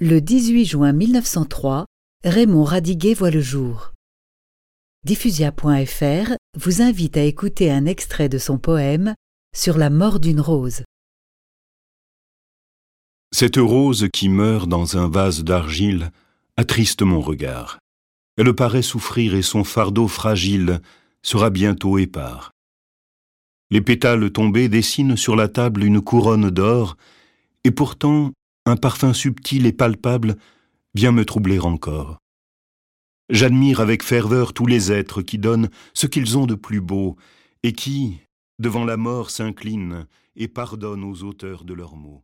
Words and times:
Le 0.00 0.20
18 0.20 0.64
juin 0.64 0.92
1903, 0.92 1.84
Raymond 2.22 2.62
Radiguet 2.62 3.14
voit 3.14 3.32
le 3.32 3.40
jour. 3.40 3.94
Diffusia.fr 5.02 6.36
vous 6.56 6.82
invite 6.82 7.16
à 7.16 7.24
écouter 7.24 7.72
un 7.72 7.84
extrait 7.84 8.28
de 8.28 8.38
son 8.38 8.58
poème 8.58 9.16
Sur 9.52 9.76
la 9.76 9.90
mort 9.90 10.20
d'une 10.20 10.38
rose. 10.40 10.84
Cette 13.32 13.56
rose 13.56 14.06
qui 14.12 14.28
meurt 14.28 14.68
dans 14.68 14.96
un 14.96 15.08
vase 15.08 15.42
d'argile 15.42 16.12
attriste 16.56 17.02
mon 17.02 17.20
regard. 17.20 17.80
Elle 18.36 18.54
paraît 18.54 18.82
souffrir 18.82 19.34
et 19.34 19.42
son 19.42 19.64
fardeau 19.64 20.06
fragile 20.06 20.80
sera 21.22 21.50
bientôt 21.50 21.98
épars. 21.98 22.52
Les 23.72 23.80
pétales 23.80 24.30
tombés 24.30 24.68
dessinent 24.68 25.16
sur 25.16 25.34
la 25.34 25.48
table 25.48 25.82
une 25.82 26.00
couronne 26.00 26.50
d'or, 26.50 26.96
et 27.64 27.72
pourtant 27.72 28.30
un 28.68 28.76
parfum 28.76 29.12
subtil 29.12 29.66
et 29.66 29.72
palpable 29.72 30.36
vient 30.94 31.12
me 31.12 31.24
troubler 31.24 31.58
encore. 31.58 32.18
J'admire 33.30 33.80
avec 33.80 34.02
ferveur 34.02 34.52
tous 34.52 34.66
les 34.66 34.92
êtres 34.92 35.22
qui 35.22 35.38
donnent 35.38 35.68
ce 35.94 36.06
qu'ils 36.06 36.38
ont 36.38 36.46
de 36.46 36.54
plus 36.54 36.80
beau 36.80 37.16
et 37.62 37.72
qui, 37.72 38.20
devant 38.58 38.84
la 38.84 38.96
mort, 38.96 39.30
s'inclinent 39.30 40.06
et 40.36 40.48
pardonnent 40.48 41.04
aux 41.04 41.24
auteurs 41.24 41.64
de 41.64 41.74
leurs 41.74 41.96
maux. 41.96 42.22